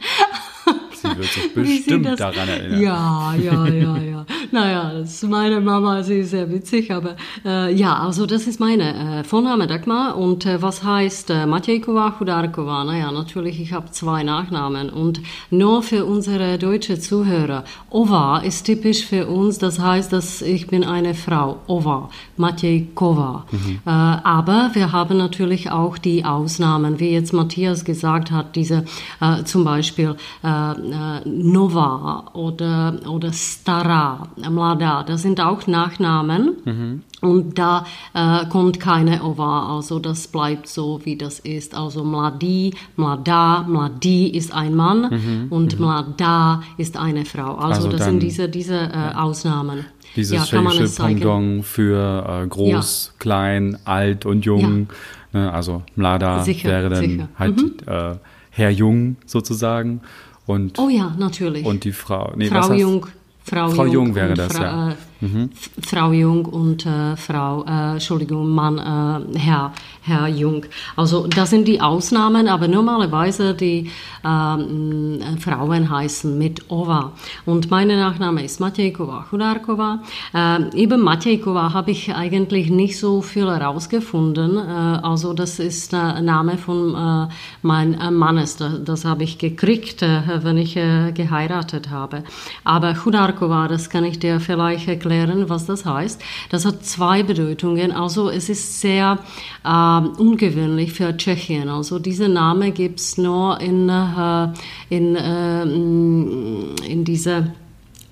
[0.95, 2.81] Sie wird sich bestimmt das, daran erinnern.
[2.81, 4.27] Ja, ja, ja, ja.
[4.53, 8.61] naja, das ist meine Mama, sie ist sehr witzig, aber äh, ja, also das ist
[8.61, 12.85] meine äh, Vorname Dagmar und äh, was heißt äh, Matejkova, Chudarkova?
[12.85, 17.65] Naja, natürlich, ich habe zwei Nachnamen und nur für unsere deutschen Zuhörer.
[17.91, 23.47] Ova ist typisch für uns, das heißt, dass ich bin eine Frau, Ova, Matejkova.
[23.51, 23.81] Mhm.
[23.85, 28.85] Äh, aber wir haben natürlich auch die Ausnahmen, wie jetzt Matthias gesagt hat, diese
[29.21, 36.57] äh, zum Beispiel äh, Nova oder, oder Stara, Mlada, das sind auch Nachnamen.
[36.65, 37.03] Mhm.
[37.23, 41.73] Und da äh, kommt keine Ova, also das bleibt so, wie das ist.
[41.73, 45.47] Also Mladi, Mlada, Mladi ist ein Mann mhm.
[45.49, 45.87] und mhm.
[45.87, 47.55] Mlada ist eine Frau.
[47.55, 49.85] Also, also das sind diese, diese äh, Ausnahmen.
[50.17, 53.19] Dieses ja, tschechische Pendant für äh, groß, ja.
[53.19, 54.89] klein, alt und jung.
[55.33, 55.41] Ja.
[55.41, 57.29] Ne, also Mlada sicher, wäre dann sicher.
[57.39, 57.75] halt mhm.
[57.87, 58.15] äh,
[58.51, 60.03] Herr Jung sozusagen.
[60.47, 61.65] Und, oh ja, natürlich.
[61.65, 62.33] Und die Frau.
[62.37, 63.07] Nee, Frau Jung.
[63.45, 64.97] Frau, Frau Jung, Jung wäre das, Fra ja.
[65.23, 65.51] Äh, mhm.
[65.81, 70.67] Frau Jung und äh, Frau, äh, Entschuldigung, Mann, äh, Herr, Herr Jung.
[70.97, 73.91] Also das sind die Ausnahmen, aber normalerweise die
[74.25, 77.13] ähm, Frauen heißen mit Ova.
[77.47, 80.03] Und mein Nachname ist Matejkova Chudarkova.
[80.35, 84.57] Äh, eben Matejkova habe ich eigentlich nicht so viel herausgefunden.
[84.57, 84.61] Äh,
[85.03, 87.33] also das ist der Name von äh,
[87.63, 88.57] meinem Mannes.
[88.57, 92.25] Das, das habe ich gekriegt, äh, wenn ich äh, geheiratet habe.
[92.65, 95.12] Aber Chudarkova, das kann ich dir vielleicht erklären,
[95.49, 96.21] was das heißt.
[96.51, 97.93] Das hat zwei Bedeutungen.
[97.93, 99.19] Also es ist sehr
[99.65, 101.69] äh, ungewöhnlich für Tschechien.
[101.69, 104.49] Also dieser Name gibt es nur in, äh,
[104.91, 107.53] in, äh, in dieser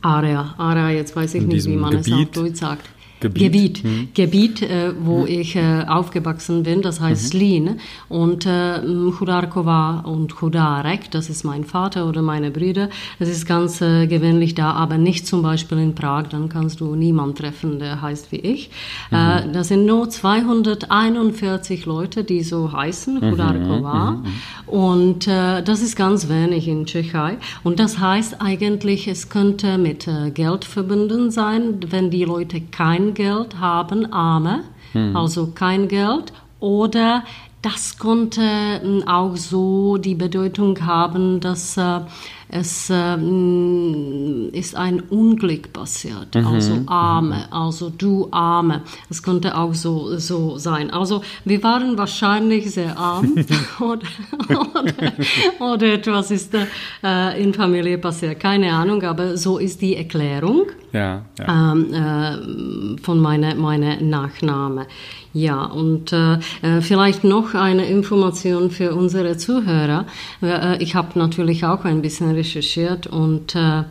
[0.03, 0.55] Area.
[0.59, 2.07] Area, jetzt weiß ich in nicht, wie man Gebiet.
[2.07, 2.89] es auf Deutsch sagt.
[3.21, 4.09] Gebiet, Gebiet, hm.
[4.15, 5.27] Gebiet äh, wo hm.
[5.29, 7.29] ich äh, aufgewachsen bin, das heißt mhm.
[7.29, 7.81] Slin.
[8.09, 13.81] Und äh, Chudarkova und Chudarek, das ist mein Vater oder meine Brüder, das ist ganz
[13.81, 18.01] äh, gewöhnlich da, aber nicht zum Beispiel in Prag, dann kannst du niemanden treffen, der
[18.01, 18.71] heißt wie ich.
[19.13, 19.53] Äh, mhm.
[19.53, 24.11] das sind nur 241 Leute, die so heißen, Chudarkova.
[24.13, 24.71] Mhm, mhm, mhm.
[24.71, 27.39] Und äh, das ist ganz wenig in Tschechei.
[27.65, 33.10] Und das heißt eigentlich, es könnte mit äh, Geld verbunden sein, wenn die Leute kein
[33.15, 35.17] Geld haben, Arme, mhm.
[35.17, 37.25] also kein Geld, oder
[37.63, 38.43] das konnte
[38.81, 42.01] hm, auch so die Bedeutung haben, dass äh,
[42.49, 46.35] es ähm, ist ein Unglück passiert.
[46.35, 46.47] Mhm.
[46.47, 48.83] Also Arme, also du Arme.
[49.09, 50.91] Es könnte auch so, so sein.
[50.91, 53.37] Also wir waren wahrscheinlich sehr arm
[53.81, 54.09] oder,
[54.49, 55.13] oder,
[55.61, 58.41] oder, etwas ist äh, in Familie passiert.
[58.41, 61.73] Keine Ahnung, aber so ist die Erklärung ja, ja.
[61.73, 64.87] Ähm, äh, von meiner meine Nachname.
[65.33, 70.07] Ja, und äh, äh, vielleicht noch eine Information für unsere Zuhörer.
[70.43, 73.85] Äh, ich habe natürlich auch ein bisschen recherchiert und äh,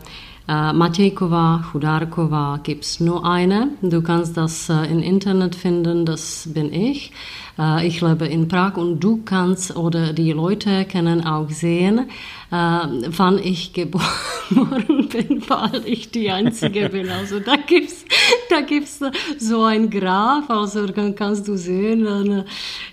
[0.50, 3.68] äh, Matejkova, Chudarkova gibt es nur eine.
[3.82, 7.12] Du kannst das äh, im Internet finden, das bin ich.
[7.56, 12.02] Äh, ich lebe in Prag und du kannst oder die Leute können auch sehen, äh,
[12.50, 14.04] wann ich geboren
[14.50, 17.08] bin, weil ich die Einzige bin.
[17.08, 18.04] Also da gibt's
[18.50, 19.00] da gibt's
[19.38, 22.44] so ein Graph, also dann kannst du sehen, wenn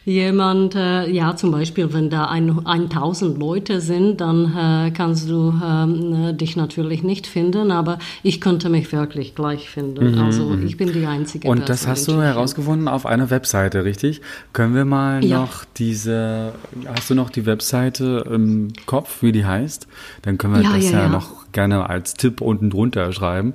[0.06, 5.54] jemand, äh, ja zum Beispiel, wenn da ein, 1000 Leute sind, dann äh, kannst du
[5.64, 10.14] ähm, dich natürlich nicht finden, aber ich könnte mich wirklich gleich finden.
[10.14, 10.20] Mhm.
[10.20, 10.66] Also mhm.
[10.66, 11.48] ich bin die Einzige.
[11.48, 14.22] Und das hast du herausgefunden auf einer Webseite, richtig?
[14.54, 16.54] Können wir mal noch diese,
[16.86, 19.88] hast du noch die Webseite im Kopf, wie die heißt?
[20.22, 23.54] Dann können wir ja, das ja, ja, noch gerne als Tipp unten drunter schreiben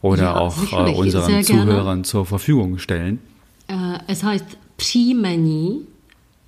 [0.00, 3.20] oder auch äh, unseren Zuhörern zur Verfügung stellen.
[3.68, 5.86] Äh, es heißt Přimení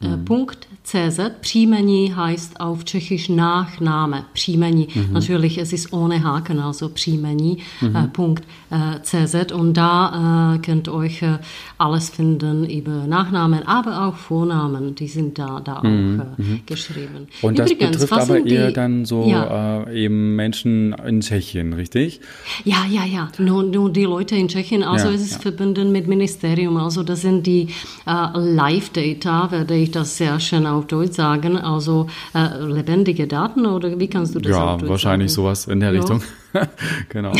[0.08, 0.24] Mhm.
[0.24, 1.20] Punkt CZ.
[1.40, 4.24] Příjmení heißt auf Tschechisch Nachname.
[4.32, 4.88] Příjmení.
[4.94, 5.12] Mhm.
[5.12, 7.58] Natürlich, es ist ohne Haken, also Příjmení.
[7.80, 7.96] Mhm.
[7.96, 9.52] Äh, Punkt äh, CZ.
[9.52, 11.38] Und da äh, könnt euch äh,
[11.78, 14.94] alles finden über Nachnamen, aber auch Vornamen.
[14.94, 16.20] Die sind da, da auch mhm.
[16.38, 16.60] Äh, mhm.
[16.66, 17.28] geschrieben.
[17.40, 19.88] Und das Übrigens, betrifft aber eher die, dann so ja.
[19.90, 22.20] Eben Menschen in Tschechien, richtig?
[22.64, 23.30] Ja, ja, ja.
[23.38, 24.82] Nur, nur die Leute in Tschechien.
[24.82, 25.38] Also ja, es ist ja.
[25.38, 26.76] verbunden mit Ministerium.
[26.76, 27.68] Also das sind die
[28.04, 31.57] Live-Data, werde ich das sehr schön auf Deutsch sagen.
[31.57, 35.42] Also äh, lebendige Daten oder wie kannst du das Ja, wahrscheinlich sagen?
[35.42, 36.00] sowas in der ja.
[36.00, 36.22] Richtung.
[37.09, 37.33] genau.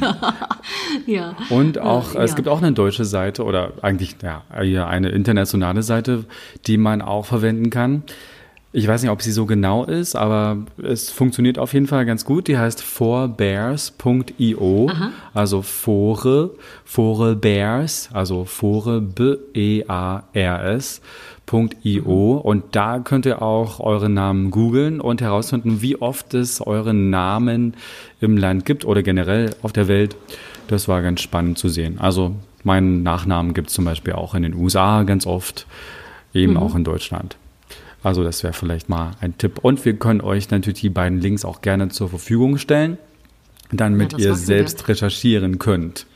[0.00, 0.34] ja,
[1.06, 1.36] ja.
[1.50, 4.42] Und auch, äh, es gibt auch eine deutsche Seite oder eigentlich ja,
[4.86, 6.24] eine internationale Seite,
[6.66, 8.04] die man auch verwenden kann.
[8.76, 12.24] Ich weiß nicht, ob sie so genau ist, aber es funktioniert auf jeden Fall ganz
[12.24, 12.48] gut.
[12.48, 14.90] Die heißt forbears.io,
[15.32, 16.50] also Fore,
[16.84, 21.00] Fore Bears, also Fore B-E-A-R-S
[21.46, 27.10] www.io und da könnt ihr auch euren Namen googeln und herausfinden, wie oft es euren
[27.10, 27.74] Namen
[28.20, 30.16] im Land gibt oder generell auf der Welt.
[30.68, 31.98] Das war ganz spannend zu sehen.
[31.98, 35.66] Also meinen Nachnamen gibt es zum Beispiel auch in den USA ganz oft,
[36.32, 36.58] eben mhm.
[36.58, 37.36] auch in Deutschland.
[38.02, 39.58] Also das wäre vielleicht mal ein Tipp.
[39.62, 42.98] Und wir können euch natürlich die beiden Links auch gerne zur Verfügung stellen,
[43.72, 46.06] damit ja, ihr selbst recherchieren könnt.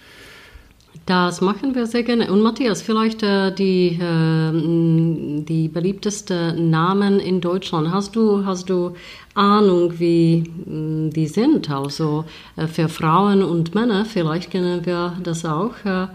[1.09, 2.31] Das machen wir sehr gerne.
[2.31, 7.91] Und Matthias, vielleicht äh, die, äh, die beliebtesten Namen in Deutschland.
[7.91, 8.93] Hast du, hast du
[9.33, 11.71] Ahnung, wie äh, die sind?
[11.71, 16.09] Also äh, für Frauen und Männer, vielleicht können wir das auch äh,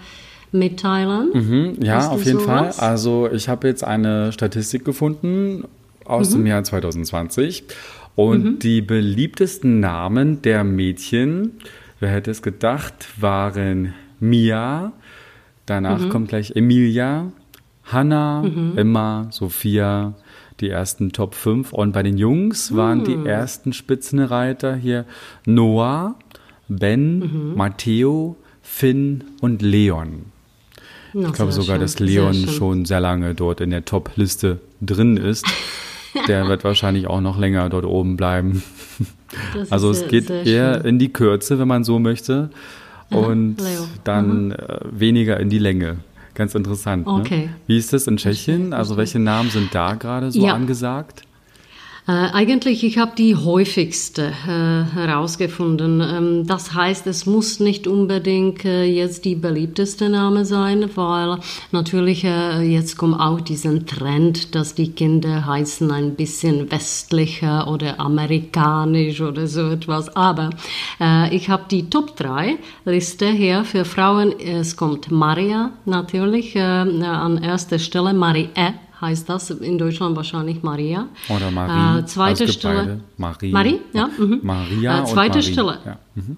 [0.51, 1.31] mitteilen.
[1.33, 2.77] Mhm, ja, auf jeden sowas?
[2.77, 2.87] Fall.
[2.87, 5.63] Also ich habe jetzt eine Statistik gefunden
[6.05, 6.33] aus mhm.
[6.35, 7.63] dem Jahr 2020.
[8.13, 8.59] Und mhm.
[8.59, 11.53] die beliebtesten Namen der Mädchen,
[11.99, 14.93] wer hätte es gedacht, waren Mia,
[15.65, 16.09] danach mhm.
[16.09, 17.31] kommt gleich Emilia,
[17.83, 18.77] Hanna, mhm.
[18.77, 20.13] Emma, Sophia,
[20.61, 21.73] die ersten Top 5.
[21.73, 23.25] Und bei den Jungs waren die mhm.
[23.25, 25.05] ersten Spitzenreiter hier
[25.45, 26.15] Noah,
[26.69, 27.55] Ben, mhm.
[27.55, 30.25] Matteo, Finn und Leon.
[31.13, 31.81] Na, ich glaube sogar, schön.
[31.81, 35.45] dass Leon schon sehr lange dort in der Top-Liste drin ist.
[36.27, 38.61] Der wird wahrscheinlich auch noch länger dort oben bleiben.
[39.55, 40.85] Das also es sehr, geht eher schön.
[40.85, 42.51] in die Kürze, wenn man so möchte
[43.13, 43.87] und Leo.
[44.03, 44.55] dann mhm.
[44.91, 45.97] weniger in die Länge.
[46.35, 47.05] Ganz interessant.
[47.05, 47.13] Ne?
[47.13, 47.45] Okay.
[47.45, 47.55] Ne?
[47.67, 48.73] Wie ist das in Tschechien?
[48.73, 50.53] Also welche Namen sind da gerade so ja.
[50.53, 51.23] angesagt?
[52.05, 56.01] Äh, eigentlich, ich habe die häufigste äh, herausgefunden.
[56.01, 61.37] Ähm, das heißt, es muss nicht unbedingt äh, jetzt die beliebteste Name sein, weil
[61.71, 68.01] natürlich äh, jetzt kommt auch diesen Trend, dass die Kinder heißen ein bisschen westlicher oder
[68.01, 70.13] amerikanisch oder so etwas.
[70.13, 70.49] Aber
[70.99, 74.37] äh, ich habe die Top 3 Liste hier für Frauen.
[74.39, 78.49] Es kommt Maria natürlich an erster Stelle, Marie
[79.03, 81.07] heißt das in Deutschland wahrscheinlich Maria.
[81.29, 81.99] Oder Marie.
[81.99, 82.99] Äh, zweite also Stelle.
[83.17, 83.51] Marie.
[83.51, 84.09] Marie, ja.
[84.17, 84.39] Mhm.
[84.41, 85.03] Maria.
[85.03, 85.79] Äh, zweite und Stelle.
[85.85, 85.97] Ja.
[86.15, 86.37] Mhm.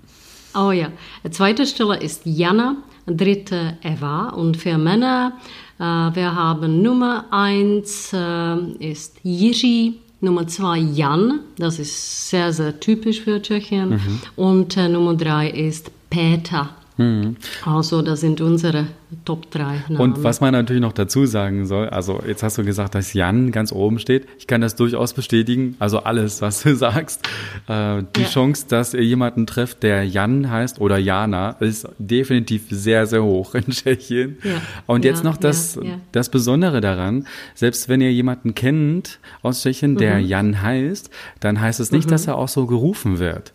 [0.56, 0.90] Oh ja.
[1.32, 4.30] Zweite Stelle ist Jana, dritte Eva.
[4.30, 5.34] Und für Männer,
[5.80, 12.80] äh, wir haben Nummer eins äh, ist Jiří, Nummer zwei Jan, das ist sehr, sehr
[12.80, 13.90] typisch für Tschechien.
[13.90, 14.20] Mhm.
[14.36, 16.70] Und äh, Nummer drei ist Peter.
[16.98, 17.36] Mhm.
[17.66, 18.88] Also das sind unsere
[19.24, 19.98] Top 3 Namen.
[19.98, 23.52] Und was man natürlich noch dazu sagen soll, also jetzt hast du gesagt, dass Jan
[23.52, 24.28] ganz oben steht.
[24.38, 25.76] Ich kann das durchaus bestätigen.
[25.80, 27.28] Also alles, was du sagst.
[27.68, 28.28] Äh, die ja.
[28.28, 33.56] Chance, dass ihr jemanden trefft, der Jan heißt oder Jana, ist definitiv sehr, sehr hoch
[33.56, 34.38] in Tschechien.
[34.44, 34.62] Ja.
[34.88, 35.80] Und jetzt ja, noch das,
[36.12, 40.26] das Besondere daran, selbst wenn ihr jemanden kennt aus Tschechien, der mhm.
[40.26, 42.12] Jan heißt, dann heißt es nicht, mhm.
[42.12, 43.54] dass er auch so gerufen wird.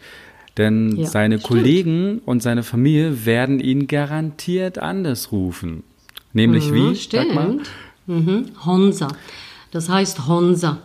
[0.60, 1.48] Denn ja, seine stimmt.
[1.48, 5.84] Kollegen und seine Familie werden ihn garantiert anders rufen.
[6.34, 6.96] Nämlich mhm, wie?
[6.96, 7.70] Stimmt.
[8.06, 8.44] Mhm.
[8.66, 9.08] Honza.
[9.70, 10.82] Das heißt Honza.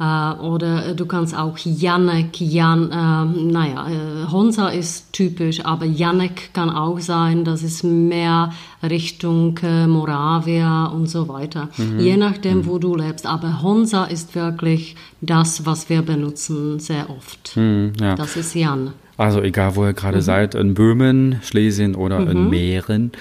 [0.00, 6.54] Äh, oder du kannst auch Janek, Jan, äh, naja, äh, Honza ist typisch, aber Janek
[6.54, 11.68] kann auch sein, das ist mehr Richtung äh, Moravia und so weiter.
[11.76, 11.98] Mhm.
[11.98, 12.66] Je nachdem, mhm.
[12.66, 13.26] wo du lebst.
[13.26, 17.56] Aber Honza ist wirklich das, was wir benutzen sehr oft.
[17.56, 18.14] Mhm, ja.
[18.14, 18.92] Das ist Jan.
[19.16, 20.22] Also egal, wo ihr gerade mhm.
[20.22, 22.30] seid, in Böhmen, Schlesien oder mhm.
[22.30, 23.12] in Mähren.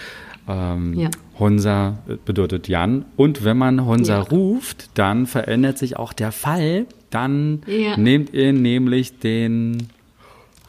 [0.47, 1.09] Ähm, ja.
[1.39, 3.05] Honsa bedeutet Jan.
[3.15, 4.21] Und wenn man Honsa ja.
[4.21, 6.85] ruft, dann verändert sich auch der Fall.
[7.09, 7.97] Dann ja.
[7.97, 9.87] nehmt ihr nämlich den,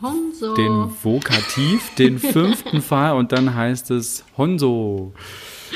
[0.02, 0.54] Honso.
[0.54, 5.12] den Vokativ, den fünften Fall und dann heißt es Honso.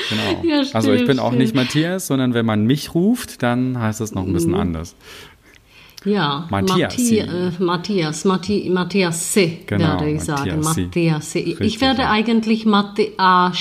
[0.09, 0.43] Genau.
[0.43, 1.41] Ja, stimmt, also ich bin auch stimmt.
[1.41, 4.59] nicht Matthias, sondern wenn man mich ruft, dann heißt es noch ein bisschen mhm.
[4.59, 4.95] anders.
[6.05, 7.11] Ja, Matthias.
[7.11, 10.59] Äh, Matthias, Matti, Matthias C, genau, werde ich sagen.
[10.61, 11.39] Matthias C.
[11.59, 13.57] Ich werde eigentlich Matthias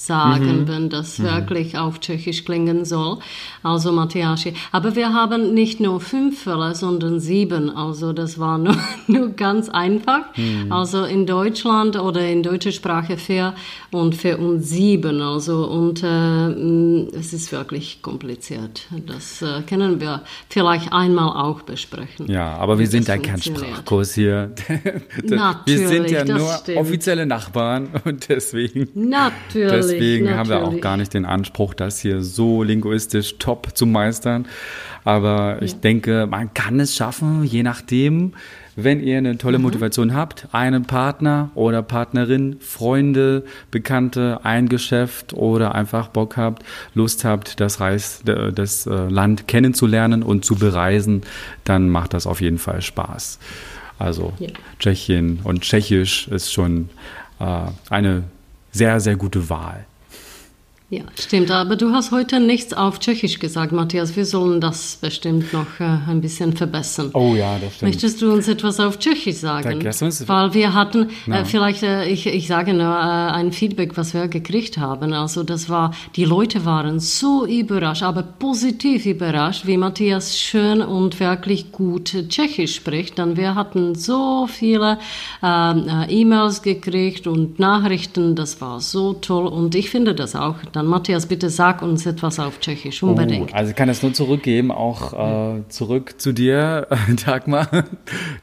[0.00, 0.68] sagen, mhm.
[0.68, 1.24] wenn das mhm.
[1.24, 3.18] wirklich auf Tschechisch klingen soll.
[3.62, 4.54] Also Matthiaschi.
[4.72, 7.68] Aber wir haben nicht nur fünf Fälle, sondern sieben.
[7.68, 10.34] Also das war nur, nur ganz einfach.
[10.36, 10.72] Mhm.
[10.72, 13.54] Also in Deutschland oder in deutscher Sprache vier
[13.90, 15.20] und vier und sieben.
[15.20, 18.86] Also und äh, es ist wirklich kompliziert.
[19.06, 22.26] Das äh, können wir vielleicht einmal auch besprechen.
[22.30, 24.52] Ja, aber wir sind ja kein Sprachkurs hier.
[25.22, 26.78] Natürlich, wir sind ja nur stimmt.
[26.78, 28.88] offizielle Nachbarn und deswegen.
[28.94, 29.89] Natürlich.
[29.92, 30.38] Deswegen Natürlich.
[30.38, 34.46] haben wir auch gar nicht den Anspruch, das hier so linguistisch top zu meistern.
[35.04, 35.62] Aber ja.
[35.62, 38.34] ich denke, man kann es schaffen, je nachdem,
[38.76, 39.64] wenn ihr eine tolle mhm.
[39.64, 46.62] Motivation habt, einen Partner oder Partnerin, Freunde, Bekannte, ein Geschäft oder einfach Bock habt,
[46.94, 51.22] Lust habt, das, Reis, das äh, Land kennenzulernen und zu bereisen,
[51.64, 53.38] dann macht das auf jeden Fall Spaß.
[53.98, 54.48] Also ja.
[54.78, 56.88] Tschechien und Tschechisch ist schon
[57.38, 57.44] äh,
[57.90, 58.24] eine
[58.70, 59.86] sehr, sehr gute Wahl.
[60.92, 61.52] Ja, stimmt.
[61.52, 64.16] Aber du hast heute nichts auf Tschechisch gesagt, Matthias.
[64.16, 67.10] Wir sollen das bestimmt noch äh, ein bisschen verbessern.
[67.14, 67.92] Oh ja, das stimmt.
[67.92, 69.84] Möchtest du uns etwas auf Tschechisch sagen?
[70.26, 74.26] Weil wir hatten, äh, vielleicht, äh, ich, ich sage nur äh, ein Feedback, was wir
[74.26, 75.12] gekriegt haben.
[75.12, 81.20] Also das war, die Leute waren so überrascht, aber positiv überrascht, wie Matthias schön und
[81.20, 83.16] wirklich gut Tschechisch spricht.
[83.20, 84.98] Dann wir hatten so viele
[85.40, 88.34] ähm, äh, E-Mails gekriegt und Nachrichten.
[88.34, 92.38] Das war so toll und ich finde das auch dann Matthias, bitte sag uns etwas
[92.38, 93.50] auf Tschechisch, unbedingt.
[93.52, 96.86] Oh, also ich kann es nur zurückgeben, auch äh, zurück zu dir,
[97.26, 97.68] Dagmar.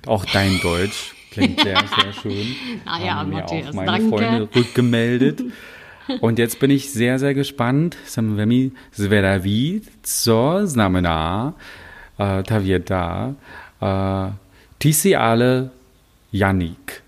[0.06, 2.56] auch dein Deutsch klingt sehr, sehr schön.
[2.86, 4.10] naja, Haben Matthias, auch meine danke.
[4.10, 5.44] Freunde rückgemeldet.
[6.22, 7.98] Und jetzt bin ich sehr, sehr gespannt.
[8.06, 11.54] Samvemi zvedaví, co znamená
[12.44, 13.36] ta věta
[14.78, 15.70] ty jsi ale
[16.34, 17.04] Janík.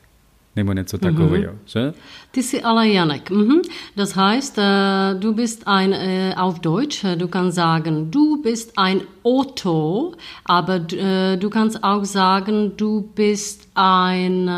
[0.60, 1.60] Nebo něco takového, mhm.
[1.66, 1.94] že?
[2.32, 3.32] Ty jsi ale Janek.
[3.32, 3.62] Mhm.
[3.96, 8.72] Das heißt, äh, du bist ein, äh, auf Deutsch, äh, du kannst sagen, du bist
[8.76, 10.14] ein Otto,
[10.46, 10.80] aber
[11.40, 14.50] du kannst auch sagen, du bist ein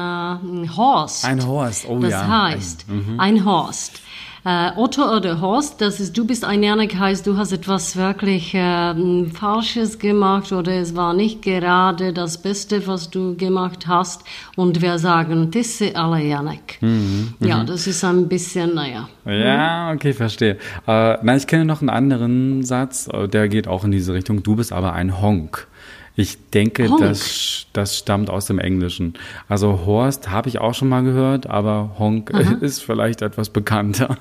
[0.77, 1.25] Horst.
[1.25, 2.19] Ein Horst, oh das ja.
[2.21, 3.19] Das heißt, ein, mhm.
[3.19, 4.01] ein Horst.
[4.43, 8.55] Äh, Otto oder Horst, das ist, du bist ein Janik, heißt, du hast etwas wirklich
[8.55, 14.23] äh, Falsches gemacht oder es war nicht gerade das Beste, was du gemacht hast.
[14.55, 16.79] Und wir sagen, Tisse alle Janik.
[16.81, 17.67] Mhm, ja, mhm.
[17.67, 19.09] das ist ein bisschen, naja.
[19.25, 20.57] Ja, okay, verstehe.
[20.87, 24.41] Äh, na, ich kenne noch einen anderen Satz, äh, der geht auch in diese Richtung.
[24.41, 25.67] Du bist aber ein Honk.
[26.15, 29.13] Ich denke, das, das stammt aus dem Englischen.
[29.47, 32.57] Also Horst habe ich auch schon mal gehört, aber Honk Aha.
[32.61, 34.17] ist vielleicht etwas bekannter.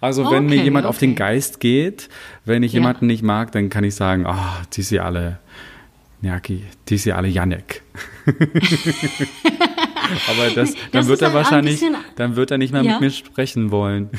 [0.00, 0.90] Also wenn okay, mir jemand okay.
[0.90, 2.08] auf den Geist geht,
[2.44, 2.80] wenn ich ja.
[2.80, 5.38] jemanden nicht mag, dann kann ich sagen, ah, oh, die sind alle
[6.22, 7.82] Njaki, die sind alle Janek.
[10.28, 11.82] Aber das, dann das wird er wahrscheinlich,
[12.16, 12.92] dann wird er nicht mehr ja.
[12.92, 14.10] mit mir sprechen wollen.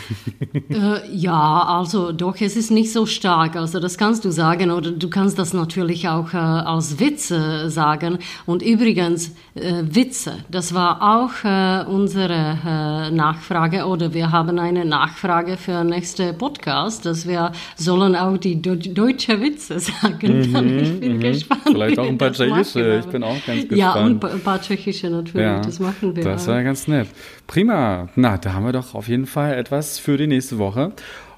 [0.69, 3.55] Äh, ja, also doch, es ist nicht so stark.
[3.55, 8.19] Also das kannst du sagen oder du kannst das natürlich auch äh, als Witze sagen.
[8.45, 14.85] Und übrigens, äh, Witze, das war auch äh, unsere äh, Nachfrage oder wir haben eine
[14.85, 20.51] Nachfrage für nächste Podcast, dass wir sollen auch die Do deutsche Witze sagen.
[20.51, 21.19] Mhm, ich bin mhm.
[21.19, 21.61] gespannt.
[21.65, 23.77] Vielleicht auch ein paar tschechische, ich bin auch ganz gespannt.
[23.77, 25.45] Ja, und ein paar tschechische natürlich.
[25.45, 25.59] Ja.
[25.59, 26.23] Das machen wir.
[26.23, 27.09] Das war ganz nett.
[27.47, 28.07] Prima.
[28.15, 30.93] Na, da haben wir doch auf jeden Fall etwas für die nächste Woche.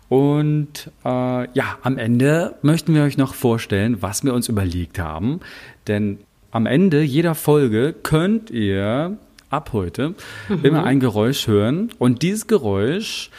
[0.09, 1.09] Und äh,
[1.53, 5.39] ja, am Ende möchten wir euch noch vorstellen, was wir uns überlegt haben.
[5.87, 6.19] Denn
[6.51, 9.17] am Ende jeder Folge könnt ihr
[9.49, 10.13] ab heute
[10.49, 10.59] mhm.
[10.63, 11.89] immer ein Geräusch hören.
[11.97, 13.31] Und dieses Geräusch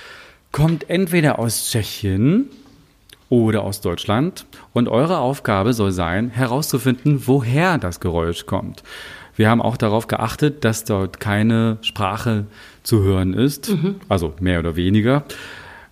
[0.51, 2.49] kommt entweder aus Tschechien
[3.29, 4.47] oder aus Deutschland.
[4.73, 8.83] Und eure Aufgabe soll sein, herauszufinden, woher das Geräusch kommt.
[9.37, 12.47] Wir haben auch darauf geachtet, dass dort keine Sprache
[12.83, 13.97] zu hören ist, mhm.
[14.09, 15.25] also mehr oder weniger.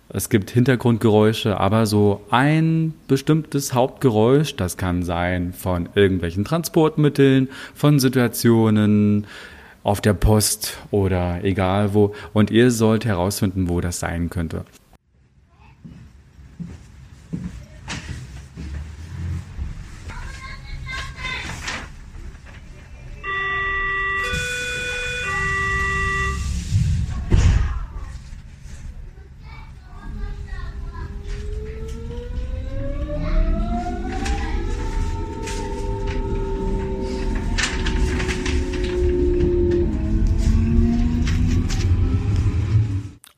[0.09, 7.99] Es gibt Hintergrundgeräusche, aber so ein bestimmtes Hauptgeräusch, das kann sein von irgendwelchen Transportmitteln, von
[7.99, 9.25] Situationen
[9.83, 12.13] auf der Post oder egal wo.
[12.31, 14.65] Und ihr sollt herausfinden, wo das sein könnte.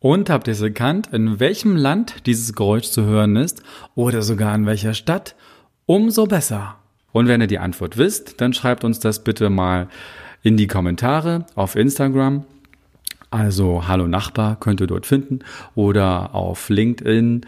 [0.05, 3.63] Und habt ihr es erkannt, in welchem Land dieses Geräusch zu hören ist
[3.95, 5.33] oder sogar in welcher Stadt?
[5.87, 6.75] Umso besser.
[7.11, 9.87] Und wenn ihr die Antwort wisst, dann schreibt uns das bitte mal
[10.43, 12.45] in die Kommentare auf Instagram.
[13.31, 15.39] Also Hallo Nachbar könnt ihr dort finden
[15.73, 17.41] oder auf LinkedIn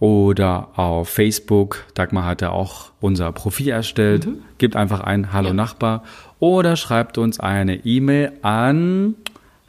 [0.00, 1.84] oder auf Facebook.
[1.94, 4.26] Dagmar hat ja auch unser Profil erstellt.
[4.26, 4.42] Mhm.
[4.58, 5.54] Gebt einfach ein Hallo ja.
[5.54, 6.02] Nachbar
[6.40, 9.14] oder schreibt uns eine E-Mail an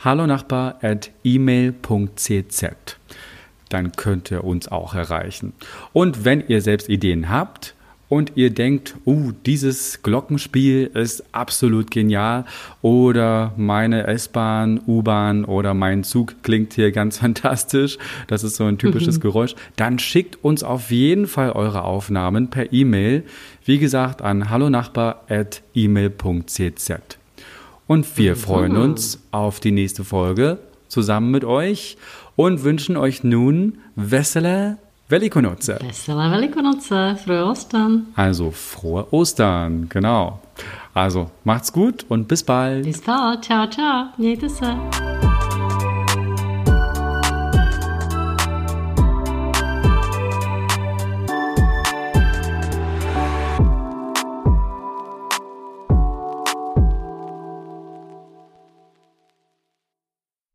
[0.03, 2.65] hallonachbar.email.cz.
[3.69, 5.53] Dann könnt ihr uns auch erreichen.
[5.93, 7.73] Und wenn ihr selbst Ideen habt
[8.09, 12.43] und ihr denkt, uh, dieses Glockenspiel ist absolut genial
[12.81, 17.97] oder meine S-Bahn, U-Bahn oder mein Zug klingt hier ganz fantastisch,
[18.27, 19.21] das ist so ein typisches mhm.
[19.21, 23.23] Geräusch, dann schickt uns auf jeden Fall eure Aufnahmen per E-Mail,
[23.63, 27.20] wie gesagt, an hallonachbar.email.cz.
[27.91, 31.97] Und wir freuen uns auf die nächste Folge zusammen mit euch
[32.37, 34.77] und wünschen euch nun Wessele
[35.09, 35.75] Velikonoce.
[35.81, 38.07] Wessele Velikonoce, frohe Ostern.
[38.15, 40.39] Also frohe Ostern, genau.
[40.93, 42.85] Also macht's gut und bis bald.
[42.85, 44.05] Bis bald, ciao, ciao.
[44.17, 45.30] Mějte se.